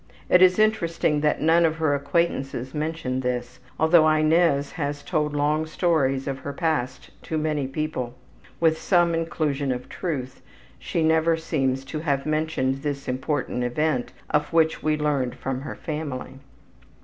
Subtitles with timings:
[0.29, 3.59] It is interesting that none of her acquaintances mention this.
[3.79, 8.13] Although Inez has told long stories of her past to many people, and
[8.59, 10.41] with some inclusion of truth,
[10.79, 15.75] she never seems to have mentioned this important event of which we learned from her
[15.75, 16.39] family.